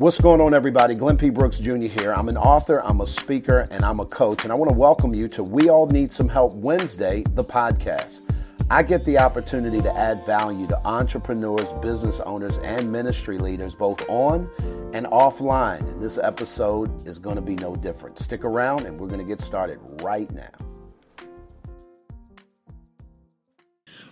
[0.00, 0.94] What's going on, everybody?
[0.94, 1.28] Glenn P.
[1.28, 1.74] Brooks Jr.
[1.76, 2.14] here.
[2.14, 5.12] I'm an author, I'm a speaker, and I'm a coach, and I want to welcome
[5.12, 8.22] you to We All Need Some Help Wednesday, the podcast.
[8.70, 14.02] I get the opportunity to add value to entrepreneurs, business owners, and ministry leaders, both
[14.08, 14.48] on
[14.94, 15.80] and offline.
[15.80, 18.18] And this episode is going to be no different.
[18.18, 20.69] Stick around, and we're going to get started right now.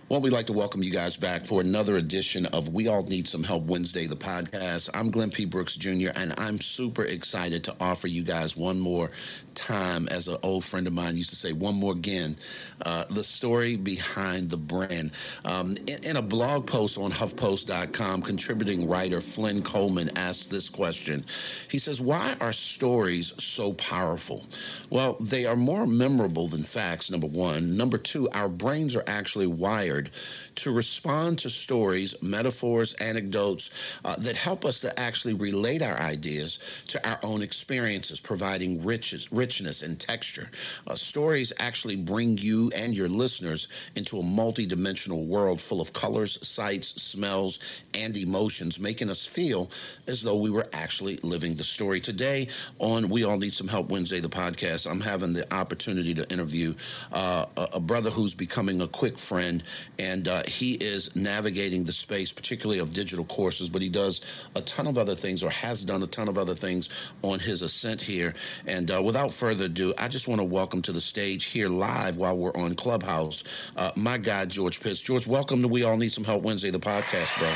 [0.09, 3.27] Well, we'd like to welcome you guys back for another edition of We All Need
[3.27, 4.89] Some Help Wednesday, the podcast.
[4.95, 5.45] I'm Glenn P.
[5.45, 9.11] Brooks Jr., and I'm super excited to offer you guys one more
[9.59, 12.37] time, as an old friend of mine used to say, one more again,
[12.85, 15.11] uh, the story behind the brand.
[15.43, 21.25] Um, in, in, a blog post on HuffPost.com, contributing writer Flynn Coleman asked this question.
[21.69, 24.45] He says, Why are stories so powerful?
[24.89, 27.75] Well, they are more memorable than facts, number one.
[27.75, 30.09] Number two, our brains are actually wired
[30.55, 33.69] to respond to stories, metaphors, anecdotes
[34.05, 39.31] uh, that help us to actually relate our ideas to our own experiences, providing riches,
[39.49, 40.51] richness and texture.
[40.85, 46.37] Uh, stories actually bring you and your listeners into a multidimensional world full of colors,
[46.47, 47.57] sights, smells,
[47.95, 49.71] and emotions, making us feel
[50.05, 51.99] as though we were actually living the story.
[51.99, 52.47] Today
[52.77, 56.75] on We All Need Some Help Wednesday, the podcast, I'm having the opportunity to interview
[57.11, 59.63] uh, a, a brother who's becoming a quick friend
[59.97, 64.21] and uh, he is navigating the space, particularly of digital courses, but he does
[64.55, 66.91] a ton of other things or has done a ton of other things
[67.23, 68.35] on his ascent here.
[68.67, 72.17] And uh, without further ado, I just want to welcome to the stage here live
[72.17, 73.43] while we're on Clubhouse,
[73.77, 74.99] uh, my guy, George Pitts.
[74.99, 77.53] George, welcome to We All Need Some Help Wednesday, the podcast, bro.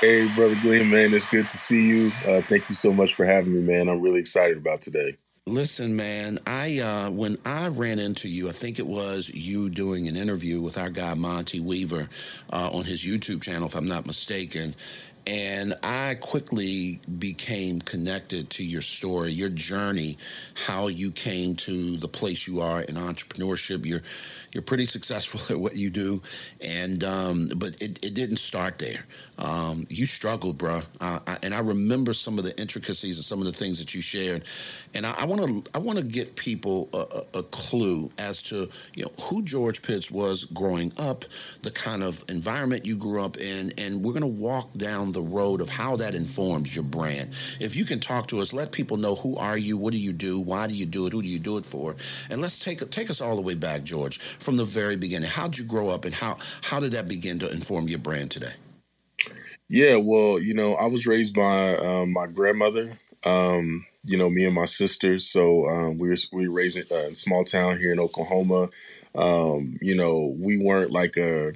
[0.00, 2.12] Hey, brother Glenn, man, it's good to see you.
[2.26, 3.88] Uh, thank you so much for having me, man.
[3.88, 5.16] I'm really excited about today.
[5.46, 10.08] Listen, man, I uh, when I ran into you, I think it was you doing
[10.08, 12.08] an interview with our guy Monty Weaver
[12.52, 14.74] uh, on his YouTube channel, if I'm not mistaken.
[15.26, 20.18] And I quickly became connected to your story, your journey,
[20.66, 23.84] how you came to the place you are in entrepreneurship.
[23.84, 24.02] You're
[24.52, 26.22] you're pretty successful at what you do,
[26.60, 29.04] and um, but it, it didn't start there.
[29.40, 33.46] Um, you struggled, bro, uh, and I remember some of the intricacies and some of
[33.46, 34.44] the things that you shared.
[34.92, 39.04] And I want to I want to get people a, a, clue as to you
[39.04, 41.24] know who George Pitts was growing up,
[41.62, 45.22] the kind of environment you grew up in, and we're going to walk down the
[45.22, 47.32] road of how that informs your brand.
[47.60, 50.12] If you can talk to us, let people know who are you, what do you
[50.12, 51.96] do, why do you do it, who do you do it for,
[52.28, 55.30] and let's take take us all the way back, George, from the very beginning.
[55.30, 58.52] How'd you grow up, and how how did that begin to inform your brand today?
[59.70, 62.98] Yeah, well, you know, I was raised by um, my grandmother.
[63.24, 65.26] Um, you know, me and my sisters.
[65.26, 68.70] So um, we were we were raised in a small town here in Oklahoma.
[69.14, 71.52] Um, you know, we weren't like a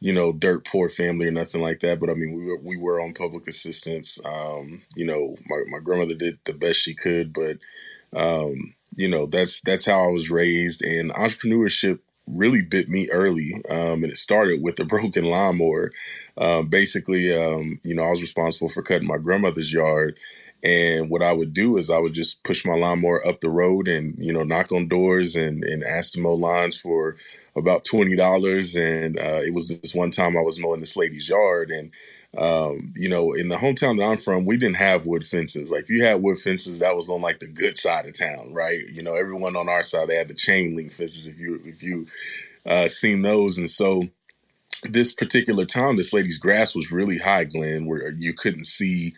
[0.00, 2.00] you know dirt poor family or nothing like that.
[2.00, 4.18] But I mean, we were we were on public assistance.
[4.24, 7.58] Um, you know, my my grandmother did the best she could, but
[8.96, 10.82] you know that's that's how I was raised.
[10.82, 12.00] And entrepreneurship
[12.34, 15.90] really bit me early, um, and it started with a broken lawnmower.
[16.36, 20.18] Um, basically, um, you know, I was responsible for cutting my grandmother's yard,
[20.62, 23.86] and what I would do is I would just push my lawnmower up the road
[23.86, 27.16] and, you know, knock on doors and, and ask to mow lawns for
[27.54, 28.76] about $20.
[28.76, 31.70] And uh, it was this one time I was mowing this lady's yard.
[31.70, 31.92] And,
[32.38, 35.70] um, you know, in the hometown that I'm from, we didn't have wood fences.
[35.70, 38.54] Like if you had wood fences, that was on like the good side of town,
[38.54, 38.86] right?
[38.88, 41.82] You know, everyone on our side, they had the chain link fences if you, if
[41.82, 42.06] you
[42.66, 43.58] uh, seen those.
[43.58, 44.04] And so,
[44.84, 49.14] this particular time, this lady's grass was really high, Glenn, where you couldn't see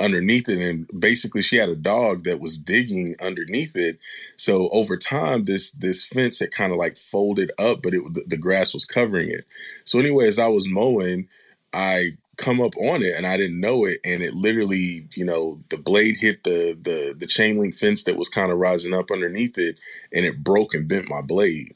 [0.00, 3.98] underneath it and basically she had a dog that was digging underneath it
[4.36, 8.36] so over time this this fence had kind of like folded up but it the
[8.36, 9.46] grass was covering it
[9.84, 11.26] so anyway as i was mowing
[11.72, 15.60] i come up on it and i didn't know it and it literally you know
[15.70, 19.10] the blade hit the the the chain link fence that was kind of rising up
[19.10, 19.78] underneath it
[20.12, 21.74] and it broke and bent my blade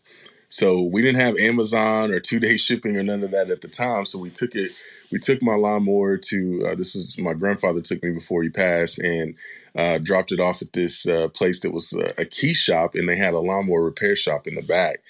[0.51, 3.69] so we didn't have Amazon or two day shipping or none of that at the
[3.69, 4.05] time.
[4.05, 4.73] So we took it,
[5.11, 8.99] we took my lawnmower to, uh, this is my grandfather took me before he passed
[8.99, 9.37] and
[9.77, 13.17] uh, dropped it off at this uh, place that was a key shop and they
[13.17, 15.01] had a lawnmower repair shop in the back.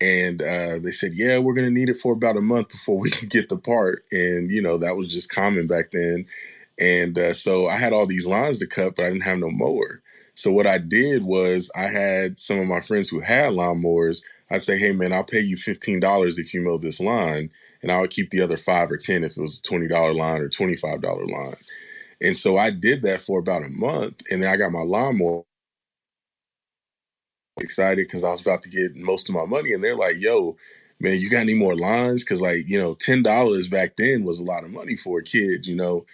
[0.00, 2.98] And uh, they said, yeah, we're going to need it for about a month before
[2.98, 4.04] we can get the part.
[4.12, 6.26] And, you know, that was just common back then.
[6.78, 9.50] And uh, so I had all these lines to cut, but I didn't have no
[9.50, 10.02] mower.
[10.34, 14.20] So what I did was I had some of my friends who had lawnmowers
[14.50, 17.50] I'd say, hey man, I'll pay you fifteen dollars if you mow this line,
[17.82, 20.14] and I would keep the other five or ten if it was a twenty dollar
[20.14, 21.54] line or twenty five dollar line.
[22.20, 25.44] And so I did that for about a month, and then I got my lawnmower.
[27.58, 30.56] Excited because I was about to get most of my money, and they're like, "Yo,
[31.00, 34.38] man, you got any more lines?" Because like you know, ten dollars back then was
[34.38, 36.04] a lot of money for a kid, you know.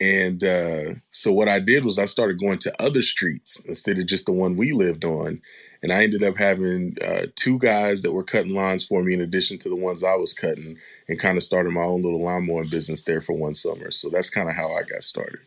[0.00, 4.06] And uh, so what I did was I started going to other streets instead of
[4.06, 5.40] just the one we lived on.
[5.82, 9.22] And I ended up having uh, two guys that were cutting lines for me in
[9.22, 10.76] addition to the ones I was cutting
[11.08, 13.90] and kind of started my own little lawn mowing business there for one summer.
[13.90, 15.40] So that's kind of how I got started.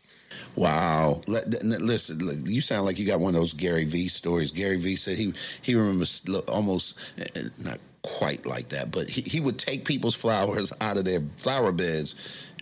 [0.55, 1.21] Wow!
[1.27, 4.51] Listen, you sound like you got one of those Gary Vee stories.
[4.51, 9.21] Gary Vee said he he remembers almost eh, eh, not quite like that, but he,
[9.21, 12.15] he would take people's flowers out of their flower beds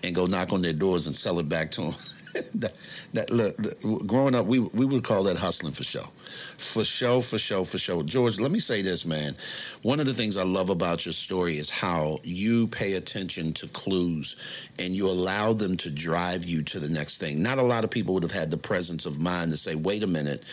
[0.03, 1.95] and go knock on their doors and sell it back to them.
[2.55, 2.73] that,
[3.13, 6.07] that look, growing up, we we would call that hustling for show,
[6.57, 8.03] for show, for show, for show.
[8.03, 9.35] George, let me say this, man.
[9.81, 13.67] One of the things I love about your story is how you pay attention to
[13.69, 14.35] clues
[14.79, 17.41] and you allow them to drive you to the next thing.
[17.41, 20.03] Not a lot of people would have had the presence of mind to say, "Wait
[20.03, 20.43] a minute."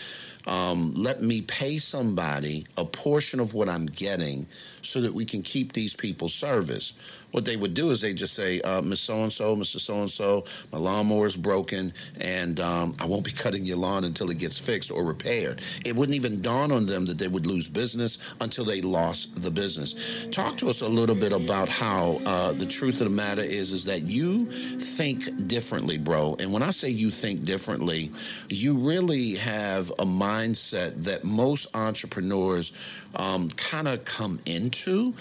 [0.46, 4.46] Um, let me pay somebody a portion of what I'm getting
[4.80, 6.94] so that we can keep these people service
[7.32, 9.78] what they would do is they just say, uh, Miss So and So, Mr.
[9.78, 14.04] So and So, my lawnmower is broken, and um, I won't be cutting your lawn
[14.04, 15.60] until it gets fixed or repaired.
[15.84, 19.50] It wouldn't even dawn on them that they would lose business until they lost the
[19.50, 20.26] business.
[20.30, 23.72] Talk to us a little bit about how uh, the truth of the matter is
[23.72, 26.36] is that you think differently, bro.
[26.38, 28.10] And when I say you think differently,
[28.48, 32.72] you really have a mindset that most entrepreneurs
[33.16, 35.14] um, kind of come into.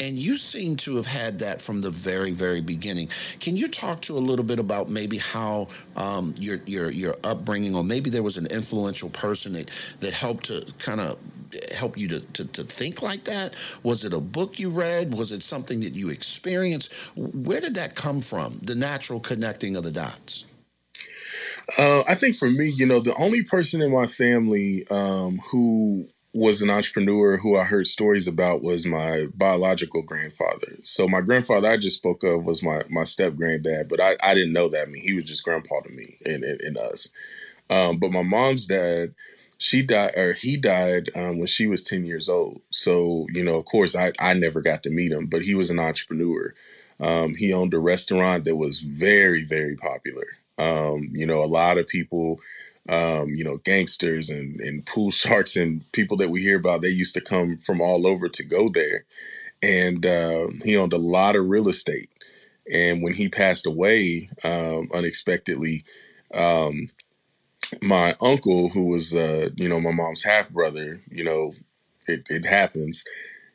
[0.00, 3.08] And you seem to have had that from the very, very beginning.
[3.40, 7.74] Can you talk to a little bit about maybe how um, your your your upbringing,
[7.74, 9.70] or maybe there was an influential person that
[10.00, 11.18] that helped to kind of
[11.74, 13.54] help you to, to, to think like that?
[13.82, 15.14] Was it a book you read?
[15.14, 16.92] Was it something that you experienced?
[17.16, 18.58] Where did that come from?
[18.62, 20.44] The natural connecting of the dots.
[21.78, 26.08] Uh, I think for me, you know, the only person in my family um, who
[26.34, 30.78] was an entrepreneur who I heard stories about was my biological grandfather.
[30.82, 34.34] So my grandfather I just spoke of was my my step granddad, but I, I
[34.34, 34.88] didn't know that.
[34.88, 37.10] I mean, he was just grandpa to me and, and, and us.
[37.68, 39.14] Um, but my mom's dad,
[39.58, 42.62] she died or he died um, when she was 10 years old.
[42.70, 45.70] So, you know, of course I, I never got to meet him, but he was
[45.70, 46.54] an entrepreneur.
[46.98, 50.24] Um, he owned a restaurant that was very, very popular.
[50.58, 52.40] Um, you know, a lot of people
[52.88, 56.88] um, you know, gangsters and, and pool sharks and people that we hear about, they
[56.88, 59.04] used to come from all over to go there.
[59.62, 62.10] And uh, he owned a lot of real estate.
[62.72, 65.84] And when he passed away um, unexpectedly,
[66.34, 66.90] um,
[67.82, 71.54] my uncle, who was, uh, you know, my mom's half brother, you know,
[72.08, 73.04] it, it happens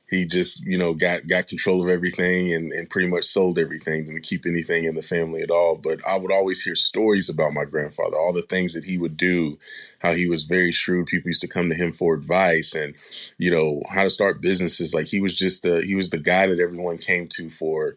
[0.10, 4.06] he just you know got got control of everything and, and pretty much sold everything
[4.06, 5.76] didn't keep anything in the family at all.
[5.76, 9.18] But i would always hear stories about my grandfather all the things that he would
[9.18, 9.58] do
[10.00, 11.08] how he was very shrewd.
[11.08, 12.96] People used to come to him for advice and
[13.38, 14.94] you know how to start businesses.
[14.94, 17.96] Like he was just uh, he was the guy that everyone came to for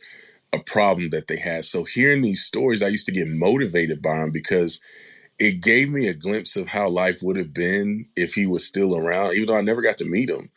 [0.53, 1.65] a problem that they had.
[1.65, 4.81] So hearing these stories i used to get motivated by him because
[5.39, 8.95] it gave me a glimpse of how life would have been if he was still
[8.95, 10.51] around even though i never got to meet him.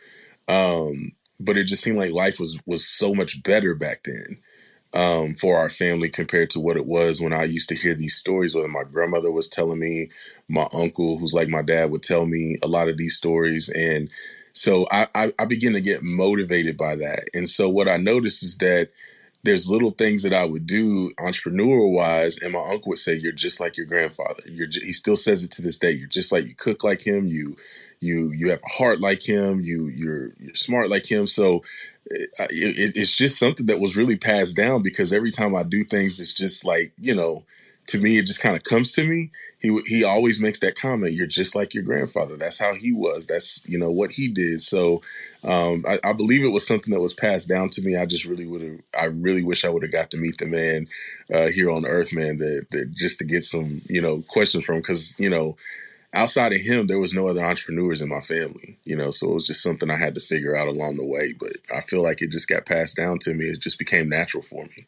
[0.50, 1.11] Um,
[1.43, 4.39] but it just seemed like life was was so much better back then
[4.93, 8.15] um, for our family compared to what it was when I used to hear these
[8.15, 8.55] stories.
[8.55, 10.09] Whether my grandmother was telling me,
[10.49, 14.09] my uncle, who's like my dad, would tell me a lot of these stories, and
[14.53, 17.29] so I, I, I begin to get motivated by that.
[17.33, 18.89] And so what I noticed is that
[19.43, 23.31] there's little things that I would do entrepreneur wise, and my uncle would say, "You're
[23.33, 24.67] just like your grandfather." You're.
[24.71, 25.91] He still says it to this day.
[25.91, 27.27] You're just like you cook like him.
[27.27, 27.57] You
[28.03, 31.27] you you have a heart like him you you're you're smart like him.
[31.27, 31.63] So
[32.05, 35.86] it, it, it's just something that was really passed down because every time i do
[35.86, 37.45] things it's just like you know
[37.88, 39.31] to me it just kind of comes to me.
[39.60, 42.38] He he always makes that comment you're just like your grandfather.
[42.38, 43.27] That's how he was.
[43.27, 44.62] That's you know what he did.
[44.62, 45.01] So
[45.43, 47.98] um, I, I, believe it was something that was passed down to me.
[47.98, 50.45] I just really would have i really wish i would have got to meet the
[50.45, 50.88] man
[51.33, 54.77] uh, here on earth man that, that just to get some you know questions from
[54.77, 55.57] because you know
[56.13, 59.34] outside of him, there was no other entrepreneurs in my family, you know, so it
[59.34, 61.34] was just something I had to figure out along the way.
[61.34, 63.46] But I feel like it just got passed down to me.
[63.46, 64.86] It just became natural for me.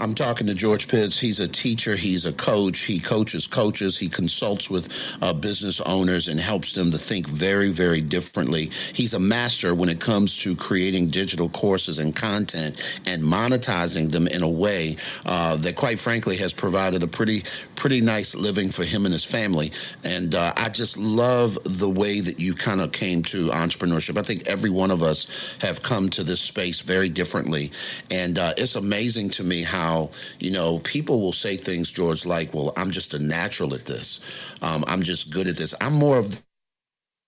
[0.00, 1.20] I'm talking to George Pitts.
[1.20, 6.26] He's a teacher, he's a coach, he coaches coaches, he consults with uh, business owners
[6.26, 8.70] and helps them to think very, very differently.
[8.92, 14.26] He's a master when it comes to creating digital courses and content and monetizing them
[14.26, 14.96] in a way
[15.26, 17.44] uh, that, quite frankly, has provided a pretty,
[17.76, 19.70] pretty nice living for him and his family.
[20.02, 24.18] And uh, I just love the way that you kind of came to entrepreneurship.
[24.18, 25.28] I think every one of us
[25.60, 27.70] have come to this space very differently.
[28.10, 30.10] And uh, it's amazing to me how now,
[30.40, 34.20] you know, people will say things, George, like, well, I'm just a natural at this.
[34.62, 35.74] Um, I'm just good at this.
[35.80, 36.42] I'm more of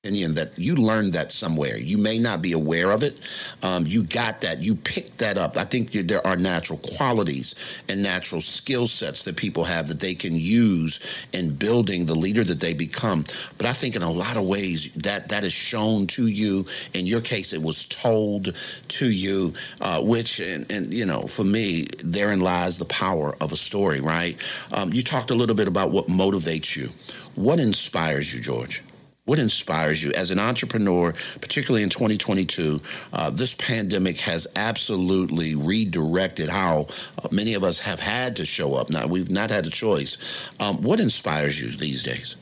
[0.06, 1.76] opinion that you learned that somewhere.
[1.76, 3.18] You may not be aware of it.
[3.62, 4.62] Um, you got that.
[4.62, 5.56] You picked that up.
[5.56, 7.56] I think there are natural qualities
[7.88, 11.00] and natural skill sets that people have that they can use
[11.32, 13.24] in building the leader that they become.
[13.58, 16.64] But I think in a lot of ways that that is shown to you.
[16.94, 18.54] In your case, it was told
[18.88, 23.50] to you, uh, which and, and, you know, for me, therein lies the power of
[23.50, 24.00] a story.
[24.00, 24.36] Right?
[24.72, 26.90] Um, you talked a little bit about what motivates you.
[27.34, 28.82] What inspires you, George?
[29.26, 32.80] What inspires you as an entrepreneur, particularly in 2022?
[33.12, 36.86] Uh, this pandemic has absolutely redirected how
[37.22, 38.88] uh, many of us have had to show up.
[38.88, 40.16] Now, we've not had a choice.
[40.60, 42.36] Um, what inspires you these days?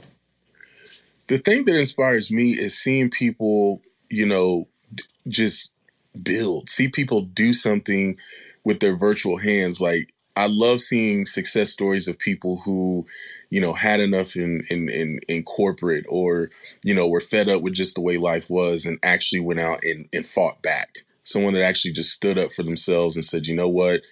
[1.26, 4.69] The thing that inspires me is seeing people, you know,
[5.26, 5.73] just
[6.23, 8.19] build, see people do something
[8.62, 9.81] with their virtual hands.
[9.81, 13.07] Like, I love seeing success stories of people who
[13.55, 16.50] you know, had enough in, in, in, in corporate or,
[16.83, 19.79] you know, were fed up with just the way life was and actually went out
[19.85, 21.05] and, and fought back.
[21.23, 24.03] Someone that actually just stood up for themselves and said, you know what,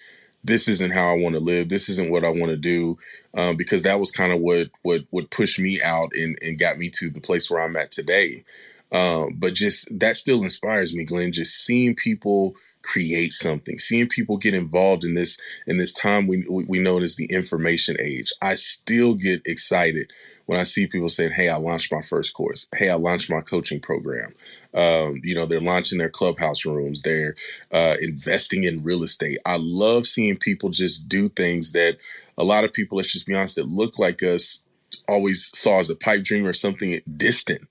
[0.45, 1.67] this isn't how I want to live.
[1.67, 2.97] This isn't what I want to do.
[3.33, 6.77] Um, because that was kind of what, what, what pushed me out and, and got
[6.77, 8.45] me to the place where I'm at today.
[8.93, 13.79] Um, but just that still inspires me, Glenn, just seeing people create something.
[13.79, 17.25] Seeing people get involved in this in this time we we know it as the
[17.25, 18.31] information age.
[18.41, 20.11] I still get excited
[20.45, 22.67] when i see people saying hey i launched my first course.
[22.75, 24.33] Hey i launched my coaching program.
[24.73, 27.01] Um, you know they're launching their clubhouse rooms.
[27.01, 27.35] They're
[27.71, 29.39] uh, investing in real estate.
[29.45, 31.97] I love seeing people just do things that
[32.37, 34.59] a lot of people let's just be honest that look like us
[35.07, 37.61] always saw as a pipe dream or something distant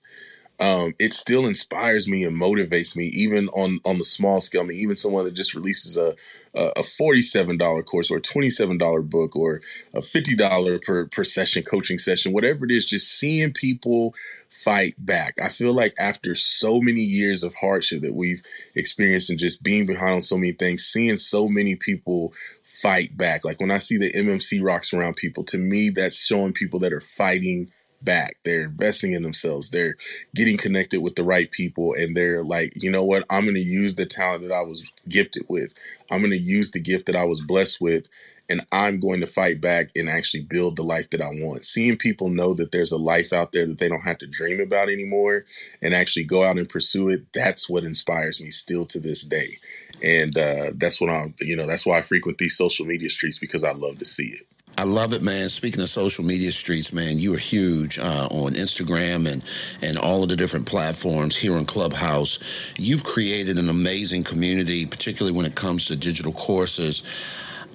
[0.59, 4.61] um, it still inspires me and motivates me, even on on the small scale.
[4.61, 6.15] I mean, even someone that just releases a
[6.55, 9.61] a forty-seven dollar course or a twenty-seven dollar book or
[9.95, 14.13] a fifty dollar per per session coaching session, whatever it is, just seeing people
[14.49, 15.33] fight back.
[15.43, 18.43] I feel like after so many years of hardship that we've
[18.75, 23.43] experienced and just being behind on so many things, seeing so many people fight back.
[23.43, 26.93] Like when I see the MMC rocks around people, to me, that's showing people that
[26.93, 27.71] are fighting
[28.03, 28.37] back.
[28.43, 29.69] They're investing in themselves.
[29.69, 29.95] They're
[30.35, 31.93] getting connected with the right people.
[31.93, 33.25] And they're like, you know what?
[33.29, 35.73] I'm going to use the talent that I was gifted with.
[36.11, 38.07] I'm going to use the gift that I was blessed with.
[38.49, 41.65] And I'm going to fight back and actually build the life that I want.
[41.65, 44.59] Seeing people know that there's a life out there that they don't have to dream
[44.59, 45.45] about anymore
[45.81, 49.59] and actually go out and pursue it, that's what inspires me still to this day.
[50.03, 53.39] And uh, that's what I'm, you know, that's why I frequent these social media streets
[53.39, 54.47] because I love to see it.
[54.77, 55.49] I love it, man.
[55.49, 59.43] Speaking of social media streets, man, you are huge uh, on Instagram and
[59.81, 62.39] and all of the different platforms here in Clubhouse.
[62.77, 67.03] You've created an amazing community, particularly when it comes to digital courses.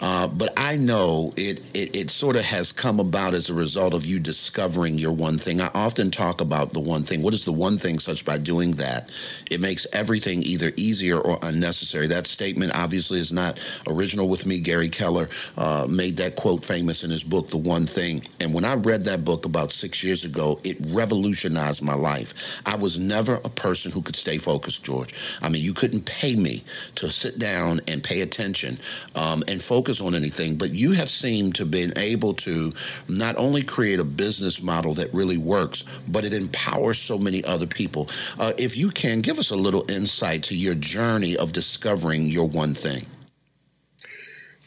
[0.01, 3.95] Uh, but I know it, it, it sort of has come about as a result
[3.95, 5.61] of you discovering your one thing.
[5.61, 7.23] I often talk about the one thing.
[7.23, 7.99] What is the one thing?
[7.99, 9.11] Such by doing that,
[9.51, 12.07] it makes everything either easier or unnecessary.
[12.07, 14.61] That statement obviously is not original with me.
[14.61, 18.23] Gary Keller uh, made that quote famous in his book, The One Thing.
[18.41, 22.61] And when I read that book about six years ago, it revolutionized my life.
[22.67, 25.15] I was never a person who could stay focused, George.
[25.43, 26.63] I mean, you couldn't pay me
[26.97, 28.79] to sit down and pay attention
[29.15, 32.75] um, and focus focus on anything, but you have seemed to been able to
[33.09, 37.67] not only create a business model that really works, but it empowers so many other
[37.67, 38.07] people.
[38.39, 42.47] Uh, if you can, give us a little insight to your journey of discovering your
[42.47, 43.07] one thing.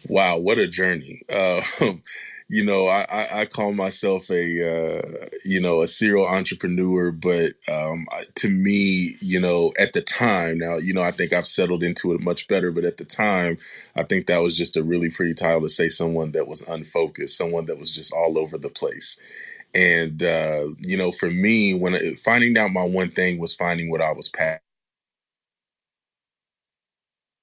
[0.08, 1.22] Wow, what a journey.
[1.30, 1.62] Uh,
[2.52, 7.54] you know, I, I, I call myself a, uh, you know, a serial entrepreneur, but
[7.72, 11.82] um, to me, you know, at the time, now, you know, I think I've settled
[11.82, 13.58] into it much better, but at the time,
[13.96, 17.38] I think that was just a really pretty title to say someone that was unfocused,
[17.38, 19.18] someone that was just all over the place.
[19.76, 23.92] And, uh, you know, for me, when I, finding out my one thing was finding
[23.92, 24.62] what I was passionate.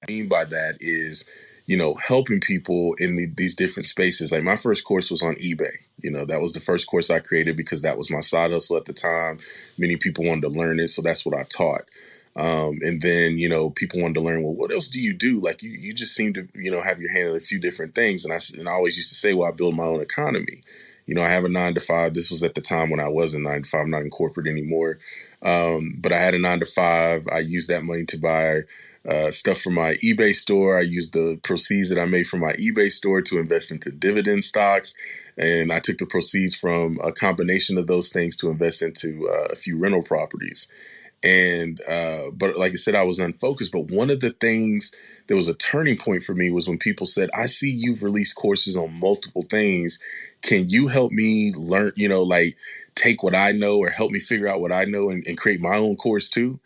[0.07, 1.29] I mean by that is,
[1.69, 4.31] you know, helping people in the, these different spaces.
[4.31, 5.69] Like my first course was on eBay.
[6.01, 8.75] You know, that was the first course I created because that was my side hustle
[8.75, 9.37] at the time.
[9.77, 11.83] Many people wanted to learn it, so that's what I taught.
[12.35, 15.39] Um, and then, you know, people wanted to learn, well, what else do you do?
[15.41, 17.93] Like you, you just seem to, you know, have your hand in a few different
[17.93, 18.25] things.
[18.25, 20.63] And I, and I always used to say, well, I build my own economy.
[21.05, 22.15] You know, I have a nine to five.
[22.15, 24.09] This was at the time when I was a nine to five, I'm not in
[24.09, 24.97] corporate anymore.
[25.43, 27.27] Um, but I had a nine to five.
[27.31, 28.61] I used that money to buy
[29.09, 30.77] uh, stuff from my eBay store.
[30.77, 34.43] I used the proceeds that I made from my eBay store to invest into dividend
[34.43, 34.93] stocks.
[35.37, 39.47] And I took the proceeds from a combination of those things to invest into uh,
[39.51, 40.69] a few rental properties.
[41.23, 43.71] And, uh, but like I said, I was unfocused.
[43.71, 44.93] But one of the things
[45.27, 48.35] that was a turning point for me was when people said, I see you've released
[48.35, 49.99] courses on multiple things.
[50.41, 52.57] can you help me learn, you know, like
[52.95, 55.61] take what I know or help me figure out what I know and, and create
[55.61, 56.59] my own course too?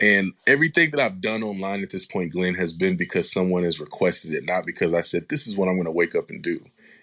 [0.00, 3.80] And everything that I've done online at this point, Glenn, has been because someone has
[3.80, 6.42] requested it, not because I said this is what I'm going to wake up and
[6.42, 6.60] do.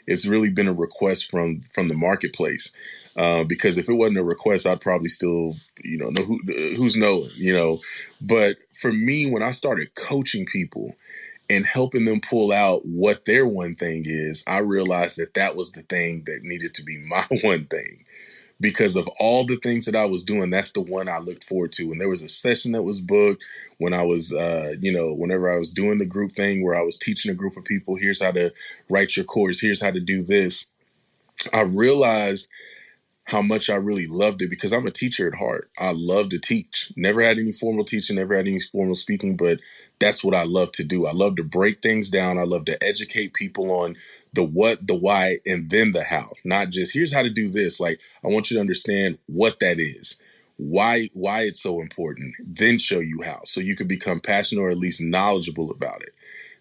[0.07, 2.71] It's really been a request from from the marketplace.
[3.17, 6.39] Uh, because if it wasn't a request, I'd probably still, you know, know who
[6.75, 7.81] who's knowing, you know.
[8.21, 10.95] But for me, when I started coaching people
[11.49, 15.71] and helping them pull out what their one thing is, I realized that that was
[15.71, 18.05] the thing that needed to be my one thing
[18.61, 21.71] because of all the things that I was doing, that's the one I looked forward
[21.73, 21.91] to.
[21.91, 23.43] And there was a session that was booked
[23.79, 26.81] when I was, uh, you know, whenever I was doing the group thing where I
[26.81, 28.53] was teaching a group of people, here's how to
[28.89, 30.65] write your course, here's how to do this.
[31.53, 32.47] I realized
[33.25, 35.69] how much I really loved it because I'm a teacher at heart.
[35.79, 36.93] I love to teach.
[36.95, 39.59] Never had any formal teaching, never had any formal speaking, but
[39.99, 41.05] that's what I love to do.
[41.05, 42.37] I love to break things down.
[42.37, 43.95] I love to educate people on
[44.33, 46.29] the what, the why, and then the how.
[46.43, 47.79] Not just here's how to do this.
[47.79, 50.19] Like I want you to understand what that is,
[50.57, 54.69] why why it's so important, then show you how, so you can become passionate or
[54.69, 56.13] at least knowledgeable about it.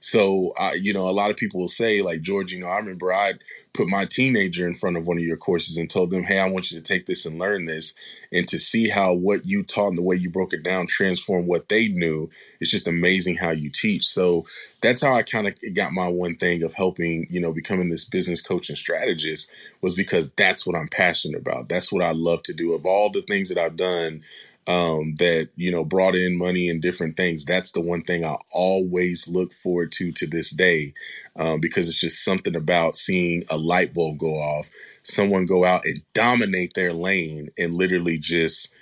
[0.04, 2.76] So, uh, you know, a lot of people will say, like, George, you know, I
[2.76, 3.32] remember I
[3.72, 6.46] put my teenager in front of one of your courses and told them, hey, I
[6.50, 7.94] want you to take this and learn this.
[8.30, 11.46] And to see how what you taught and the way you broke it down transformed
[11.46, 12.28] what they knew,
[12.60, 14.04] it's just amazing how you teach.
[14.04, 14.44] So
[14.82, 18.04] that's how I kind of got my one thing of helping, you know, becoming this
[18.04, 21.70] business coach and strategist was because that's what I'm passionate about.
[21.70, 22.74] That's what I love to do.
[22.74, 24.22] Of all the things that I've done,
[24.66, 27.44] um, that you know brought in money and different things.
[27.44, 30.94] That's the one thing I always look forward to to this day,
[31.36, 34.68] um, because it's just something about seeing a light bulb go off,
[35.02, 38.72] someone go out and dominate their lane, and literally just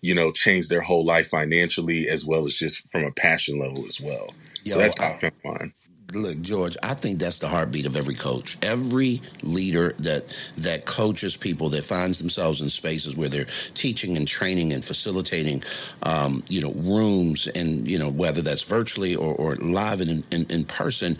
[0.00, 3.84] you know change their whole life financially as well as just from a passion level
[3.86, 4.30] as well.
[4.64, 5.74] Yo, so that's how I, I found mine
[6.14, 8.58] look, George, I think that's the heartbeat of every coach.
[8.62, 10.24] Every leader that
[10.58, 15.62] that coaches people that finds themselves in spaces where they're teaching and training and facilitating,
[16.02, 20.46] um, you know, rooms and you know whether that's virtually or, or live in, in,
[20.50, 21.16] in person.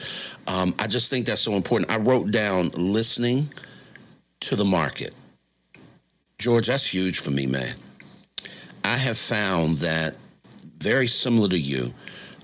[0.46, 1.90] Um, I just think that's so important.
[1.90, 3.48] I wrote down listening
[4.40, 5.14] to the market.
[6.38, 7.74] George, that's huge for me, man.
[8.84, 10.16] I have found that
[10.78, 11.92] very similar to you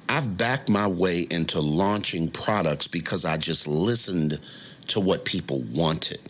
[0.09, 4.41] I've backed my way into launching products because I just listened
[4.89, 6.21] to what people wanted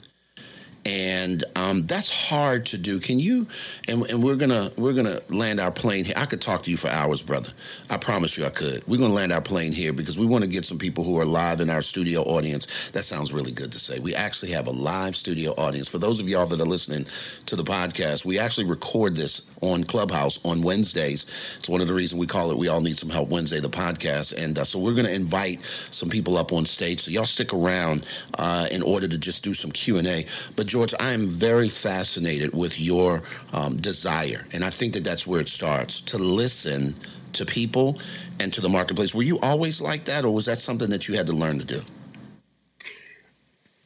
[0.88, 2.98] and um, that's hard to do.
[2.98, 3.46] Can you?
[3.88, 6.14] And, and, we're gonna we're gonna land our plane here.
[6.16, 7.50] I could talk to you for hours, brother.
[7.90, 8.86] I promise you, I could.
[8.88, 11.26] We're gonna land our plane here because we want to get some people who are
[11.26, 12.90] live in our studio audience.
[12.92, 13.98] That sounds really good to say.
[13.98, 15.88] We actually have a live studio audience.
[15.88, 17.06] For those of y'all that are listening
[17.46, 21.26] to the podcast, we actually record this on Clubhouse on Wednesdays.
[21.58, 23.68] It's one of the reasons we call it "We All Need Some Help Wednesday," the
[23.68, 24.42] podcast.
[24.42, 27.00] And uh, so we're gonna invite some people up on stage.
[27.00, 28.06] So y'all stick around
[28.38, 30.24] uh, in order to just do some Q and A.
[30.56, 33.20] But George, I am very fascinated with your
[33.52, 36.94] um, desire, and I think that that's where it starts to listen
[37.32, 37.98] to people
[38.38, 39.12] and to the marketplace.
[39.12, 41.64] Were you always like that, or was that something that you had to learn to
[41.64, 41.82] do?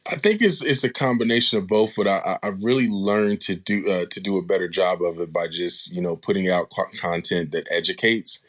[0.05, 3.89] I think it's it's a combination of both, but I, I've really learned to do
[3.89, 7.53] uh, to do a better job of it by just you know putting out content
[7.53, 8.43] that educates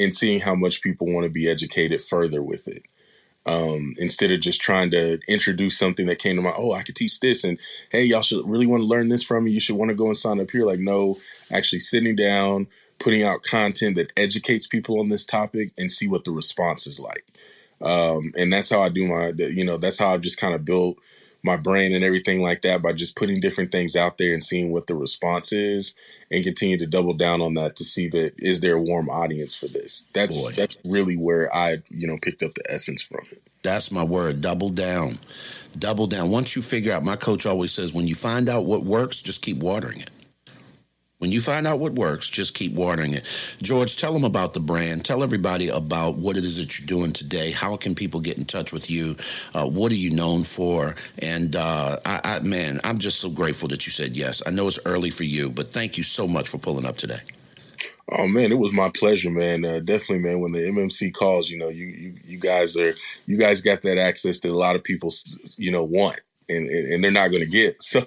[0.00, 2.82] and seeing how much people want to be educated further with it
[3.46, 6.96] um, instead of just trying to introduce something that came to my Oh, I could
[6.96, 7.58] teach this, and
[7.90, 9.50] hey, y'all should really want to learn this from me.
[9.50, 10.64] You should want to go and sign up here.
[10.64, 11.18] Like, no,
[11.50, 12.66] actually sitting down,
[12.98, 17.00] putting out content that educates people on this topic, and see what the response is
[17.00, 17.24] like.
[17.82, 20.64] Um, and that's how I do my, you know, that's how I've just kind of
[20.64, 20.96] built
[21.44, 24.72] my brain and everything like that by just putting different things out there and seeing
[24.72, 25.94] what the response is
[26.30, 29.54] and continue to double down on that to see that is there a warm audience
[29.54, 30.06] for this?
[30.14, 30.52] That's Boy.
[30.56, 33.42] that's really where i you know picked up the essence from it.
[33.62, 35.18] That's my word double down.
[35.78, 36.30] Double down.
[36.30, 39.42] Once you figure out my coach always says when you find out what works just
[39.42, 40.10] keep watering it
[41.18, 43.24] when you find out what works, just keep watering it.
[43.62, 45.04] George, tell them about the brand.
[45.04, 47.50] Tell everybody about what it is that you're doing today.
[47.50, 49.16] How can people get in touch with you?
[49.54, 50.96] Uh, what are you known for?
[51.20, 54.42] And uh, I, I, man, I'm just so grateful that you said yes.
[54.46, 57.20] I know it's early for you, but thank you so much for pulling up today.
[58.10, 59.64] Oh man, it was my pleasure, man.
[59.64, 60.40] Uh, definitely, man.
[60.40, 63.96] When the MMC calls, you know, you, you you guys are you guys got that
[63.96, 65.10] access that a lot of people,
[65.56, 67.76] you know, want and, and, they're not going to get.
[67.82, 68.04] So,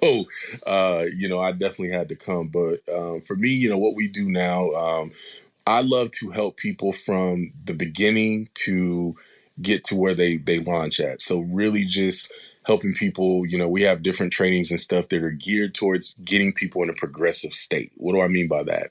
[0.66, 2.48] uh, you know, I definitely had to come.
[2.48, 5.12] But um, for me, you know, what we do now, um,
[5.66, 9.16] I love to help people from the beginning to
[9.60, 11.20] get to where they they launch at.
[11.20, 12.32] So really just
[12.66, 16.52] helping people, you know, we have different trainings and stuff that are geared towards getting
[16.52, 17.92] people in a progressive state.
[17.96, 18.90] What do I mean by that?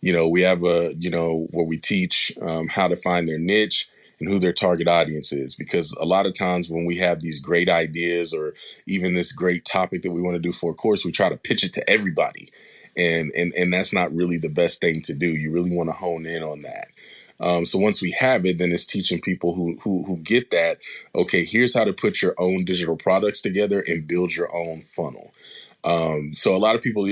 [0.00, 3.38] You know, we have a, you know, where we teach um, how to find their
[3.38, 3.90] niche
[4.20, 5.54] and who their target audience is.
[5.54, 8.54] Because a lot of times when we have these great ideas or
[8.86, 11.36] even this great topic that we want to do for a course, we try to
[11.36, 12.50] pitch it to everybody.
[12.96, 15.28] And, and and that's not really the best thing to do.
[15.28, 16.88] You really want to hone in on that.
[17.40, 20.78] Um, so once we have it, then it's teaching people who, who who get that.
[21.14, 25.32] Okay, here's how to put your own digital products together and build your own funnel.
[25.82, 27.08] Um, so a lot of people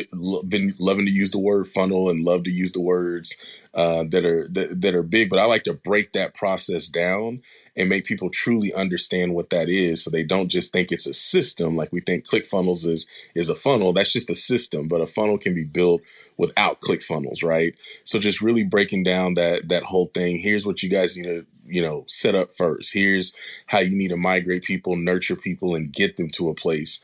[0.47, 3.37] been loving to use the word funnel and love to use the words
[3.75, 7.41] uh, that are that, that are big, but I like to break that process down
[7.77, 11.15] and make people truly understand what that is, so they don't just think it's a
[11.15, 13.93] system like we think ClickFunnels is is a funnel.
[13.93, 16.03] That's just a system, but a funnel can be built
[16.37, 17.75] without ClickFunnels, right?
[18.05, 20.39] So just really breaking down that that whole thing.
[20.41, 22.93] Here's what you guys need to you know set up first.
[22.93, 23.33] Here's
[23.67, 27.01] how you need to migrate people, nurture people, and get them to a place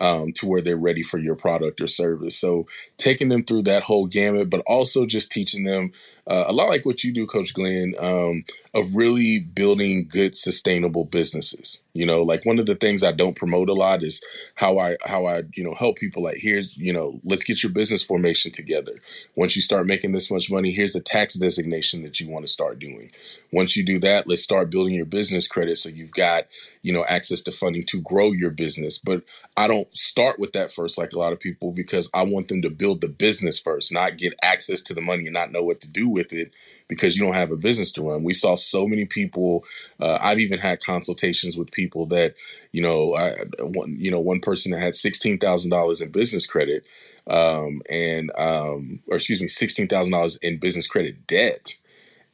[0.00, 2.36] um, to where they're ready for your product or service.
[2.36, 5.92] So taking them through that whole gamut, but also just teaching them
[6.26, 11.04] uh, a lot like what you do, Coach Glenn, um, of really building good, sustainable
[11.04, 11.82] businesses.
[11.92, 14.22] You know, like one of the things I don't promote a lot is
[14.54, 16.22] how I how I you know help people.
[16.22, 18.94] Like here's you know let's get your business formation together.
[19.36, 22.50] Once you start making this much money, here's a tax designation that you want to
[22.52, 23.10] start doing.
[23.52, 26.44] Once you do that, let's start building your business credit so you've got
[26.82, 28.98] you know access to funding to grow your business.
[28.98, 29.22] But
[29.56, 32.62] I don't start with that first like a lot of people because I want them
[32.62, 35.80] to build the business first, not get access to the money and not know what
[35.82, 36.54] to do with it
[36.88, 38.24] because you don't have a business to run.
[38.24, 39.64] We saw so many people.
[40.00, 42.34] Uh, I've even had consultations with people that,
[42.72, 46.46] you know, I, one, you know, one person that had sixteen thousand dollars in business
[46.46, 46.86] credit,
[47.26, 51.76] um, and um, or excuse me, sixteen thousand dollars in business credit debt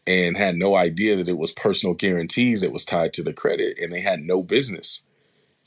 [0.06, 3.78] and had no idea that it was personal guarantees that was tied to the credit
[3.78, 5.02] and they had no business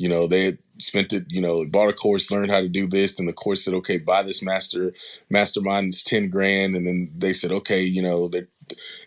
[0.04, 3.18] you know they spent it you know bought a course learned how to do this
[3.20, 4.94] and the course said okay buy this master
[5.30, 8.48] mastermind it's 10 grand and then they said okay you know that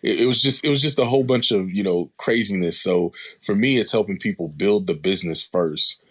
[0.02, 2.80] it, it was just it was just a whole bunch of you know craziness.
[2.80, 6.02] So for me it's helping people build the business first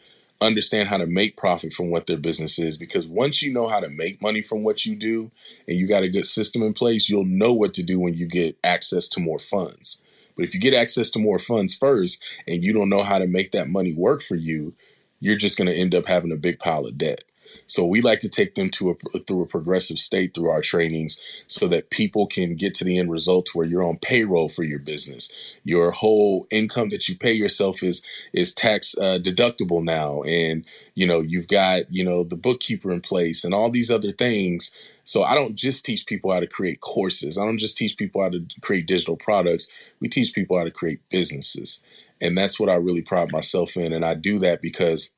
[0.41, 3.79] understand how to make profit from what their business is because once you know how
[3.79, 5.31] to make money from what you do
[5.67, 8.27] and you got a good system in place you'll know what to do when you
[8.27, 10.03] get access to more funds
[10.35, 13.27] but if you get access to more funds first and you don't know how to
[13.27, 14.73] make that money work for you,
[15.19, 17.23] you're just going to end up having a big pile of debt.
[17.67, 21.19] So we like to take them to a, through a progressive state through our trainings
[21.47, 24.79] so that people can get to the end result where you're on payroll for your
[24.79, 25.31] business.
[25.63, 28.01] Your whole income that you pay yourself is
[28.33, 30.65] is tax uh, deductible now and
[30.95, 34.71] you know you've got you know the bookkeeper in place and all these other things
[35.03, 37.37] so I don't just teach people how to create courses.
[37.37, 39.67] I don't just teach people how to create digital products.
[39.99, 41.83] We teach people how to create businesses.
[42.21, 43.93] And that's what I really pride myself in.
[43.93, 45.11] And I do that because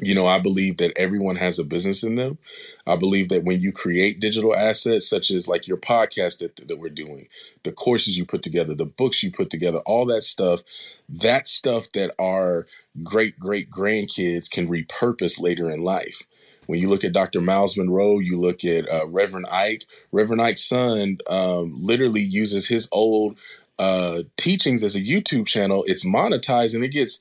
[0.00, 2.38] you know, I believe that everyone has a business in them.
[2.86, 6.78] I believe that when you create digital assets, such as like your podcast that, that
[6.78, 7.28] we're doing,
[7.64, 10.62] the courses you put together, the books you put together, all that stuff,
[11.08, 12.66] that stuff that our
[13.02, 16.22] great great grandkids can repurpose later in life.
[16.66, 17.40] When you look at Dr.
[17.40, 19.86] Myles Munroe, you look at uh, Reverend Ike.
[20.12, 23.38] Reverend Ike's son um, literally uses his old
[23.80, 25.82] uh, teachings as a YouTube channel.
[25.88, 27.18] It's monetized and it gets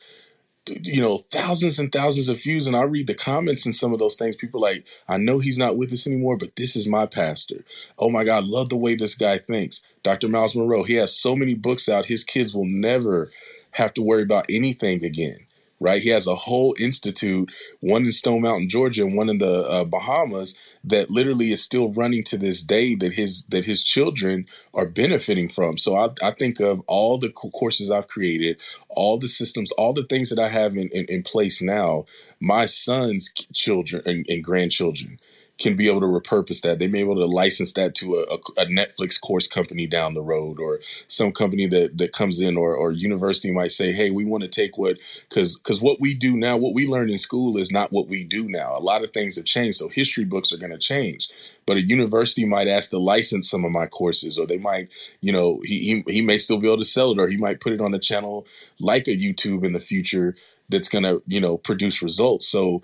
[0.68, 4.00] you know thousands and thousands of views and i read the comments and some of
[4.00, 7.06] those things people like i know he's not with us anymore but this is my
[7.06, 7.64] pastor.
[7.98, 9.82] Oh my god love the way this guy thinks.
[10.04, 13.32] Dr myles munroe he has so many books out his kids will never
[13.72, 15.38] have to worry about anything again
[15.80, 16.02] right?
[16.02, 19.84] He has a whole institute, one in Stone Mountain, Georgia, and one in the uh,
[19.86, 22.96] Bahamas, that literally is still running to this day.
[22.96, 25.78] That his that his children are benefiting from.
[25.78, 28.58] So I, I think of all the courses I've created,
[28.90, 32.06] all the systems, all the things that I have in, in, in place now.
[32.40, 35.20] My son's children and, and grandchildren
[35.60, 36.80] can be able to repurpose that.
[36.80, 40.22] They may be able to license that to a, a, Netflix course company down the
[40.22, 44.26] road, or some company that that comes in, or or university might say, "Hey, we
[44.26, 44.98] want to take what
[45.30, 48.24] because because what we do now, what we learn in school is not what we
[48.24, 48.74] do now.
[48.76, 51.30] A lot of things have changed, so history books are going to change.
[51.66, 54.90] But a university might ask to license some of my courses, or they might,
[55.22, 57.62] you know, he he, he may still be able to sell it, or he might
[57.62, 58.48] put it on a channel
[58.80, 60.36] like a YouTube in the future
[60.70, 62.82] that's going to you know produce results so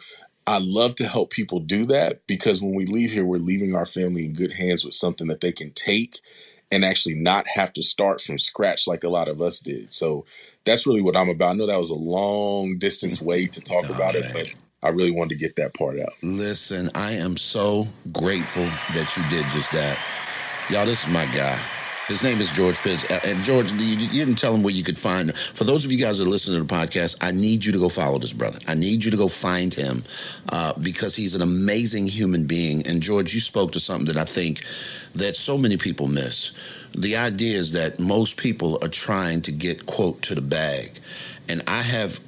[0.47, 3.85] I love to help people do that because when we leave here, we're leaving our
[3.85, 6.21] family in good hands with something that they can take
[6.71, 9.91] and actually not have to start from scratch like a lot of us did.
[9.91, 10.25] So
[10.65, 11.51] that's really what I'm about.
[11.51, 14.23] I know that was a long distance way to talk oh, about man.
[14.23, 14.53] it, but
[14.83, 16.13] I really wanted to get that part out.
[16.21, 19.97] Listen, I am so grateful that you did just that.
[20.69, 21.59] Y'all, this is my guy.
[22.07, 23.03] His name is George Pitts.
[23.25, 25.35] And George, you didn't tell him where you could find him.
[25.55, 27.79] For those of you guys that are listening to the podcast, I need you to
[27.79, 28.59] go follow this brother.
[28.67, 30.03] I need you to go find him
[30.49, 32.85] uh, because he's an amazing human being.
[32.85, 34.63] And George, you spoke to something that I think
[35.15, 36.53] that so many people miss.
[36.95, 40.99] The idea is that most people are trying to get, quote, to the bag.
[41.49, 42.19] And I have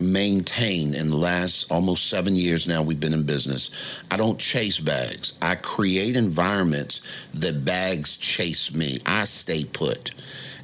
[0.00, 3.70] maintained in the last almost seven years now we've been in business.
[4.10, 5.34] I don't chase bags.
[5.42, 7.02] I create environments
[7.34, 9.00] that bags chase me.
[9.06, 10.12] I stay put.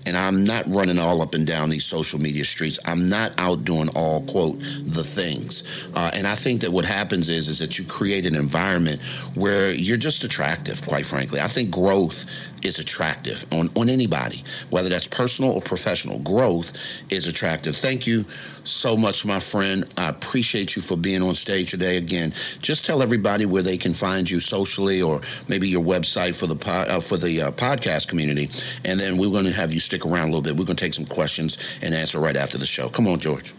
[0.07, 2.79] And I'm not running all up and down these social media streets.
[2.85, 5.65] I'm not out doing all quote the things.
[5.95, 9.03] Uh, and I think that what happens is is that you create an environment
[9.35, 10.81] where you're just attractive.
[10.87, 12.25] Quite frankly, I think growth
[12.63, 16.19] is attractive on, on anybody, whether that's personal or professional.
[16.21, 16.73] Growth
[17.11, 17.77] is attractive.
[17.77, 18.25] Thank you
[18.65, 19.85] so much, my friend.
[19.97, 21.97] I appreciate you for being on stage today.
[21.97, 26.47] Again, just tell everybody where they can find you socially or maybe your website for
[26.47, 28.51] the uh, for the uh, podcast community,
[28.85, 30.57] and then we're going to have you stick around a little bit.
[30.57, 32.89] We're going to take some questions and answer right after the show.
[32.89, 33.55] Come on, George.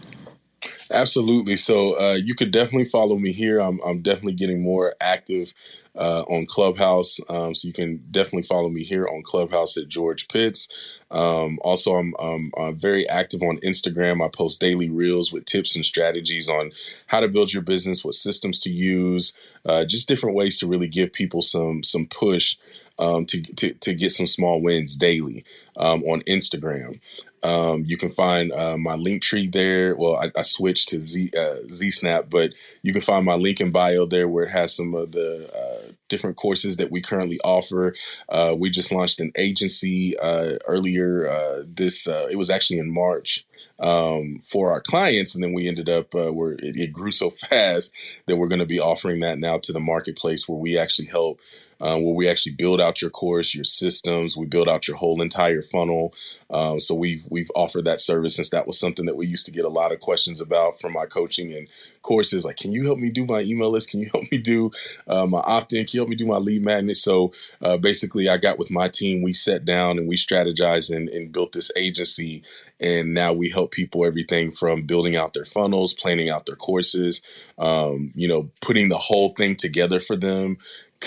[0.92, 1.56] Absolutely.
[1.56, 3.60] So uh, you could definitely follow me here.
[3.60, 5.52] I'm, I'm definitely getting more active
[5.96, 7.18] uh, on Clubhouse.
[7.28, 10.68] Um, so you can definitely follow me here on Clubhouse at George Pitts.
[11.10, 14.24] Um, also, I'm, I'm, I'm, very active on Instagram.
[14.24, 16.70] I post daily reels with tips and strategies on
[17.06, 19.34] how to build your business, what systems to use,
[19.66, 22.56] uh, just different ways to really give people some some push
[22.98, 25.44] um, to, to, to get some small wins daily
[25.76, 27.00] um, on Instagram.
[27.42, 29.94] Um, you can find uh, my link tree there.
[29.96, 33.70] Well, I, I switched to Z uh, ZSnap, but you can find my link in
[33.70, 37.94] bio there where it has some of the uh, different courses that we currently offer.
[38.28, 42.06] Uh, we just launched an agency uh, earlier uh, this.
[42.06, 43.46] it was actually in March
[43.80, 47.92] um, for our clients, and then we ended up where it, it grew so fast
[48.26, 51.40] that we're going to be offering that now to the marketplace where we actually help
[51.80, 55.22] um, where we actually build out your course, your systems, we build out your whole
[55.22, 56.14] entire funnel.
[56.50, 59.52] Um, so we've we've offered that service since that was something that we used to
[59.52, 61.68] get a lot of questions about from my coaching and
[62.02, 62.44] courses.
[62.44, 63.90] Like, can you help me do my email list?
[63.90, 64.70] Can you help me do
[65.06, 65.84] uh, my opt-in?
[65.84, 66.96] Can you help me do my lead magnet?
[66.96, 69.22] So uh, basically, I got with my team.
[69.22, 72.42] We sat down and we strategized and, and built this agency.
[72.80, 77.22] And now we help people everything from building out their funnels, planning out their courses,
[77.58, 80.56] um, you know, putting the whole thing together for them,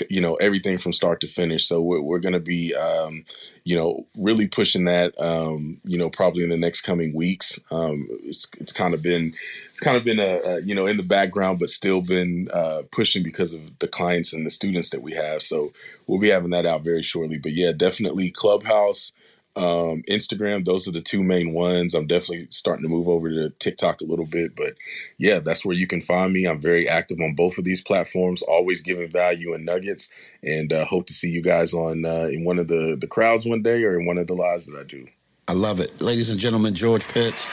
[0.09, 1.67] you know everything from start to finish.
[1.67, 3.25] So we're, we're going to be um,
[3.63, 7.59] you know really pushing that um, you know probably in the next coming weeks.
[7.71, 9.33] Um, it's, it's kind of been
[9.71, 12.83] it's kind of been a, a you know in the background but still been uh,
[12.91, 15.41] pushing because of the clients and the students that we have.
[15.41, 15.73] So
[16.07, 17.37] we'll be having that out very shortly.
[17.37, 19.13] But yeah definitely clubhouse
[19.55, 20.63] um, Instagram.
[20.63, 21.93] Those are the two main ones.
[21.93, 24.75] I'm definitely starting to move over to TikTok a little bit, but
[25.17, 26.45] yeah, that's where you can find me.
[26.45, 30.09] I'm very active on both of these platforms, always giving value and nuggets,
[30.41, 33.45] and uh, hope to see you guys on uh, in one of the the crowds
[33.45, 35.07] one day or in one of the lives that I do.
[35.47, 36.73] I love it, ladies and gentlemen.
[36.73, 37.45] George Pitts.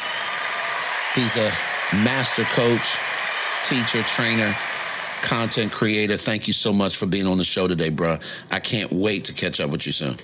[1.14, 1.52] He's a
[1.92, 2.96] master coach,
[3.64, 4.56] teacher, trainer
[5.22, 6.16] content creator.
[6.16, 8.18] Thank you so much for being on the show today, bro.
[8.52, 10.16] I can't wait to catch up with you soon.